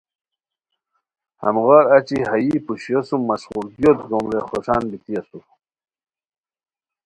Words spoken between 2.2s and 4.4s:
ہائی پوشیو سوم مشقولگیوت گوم رے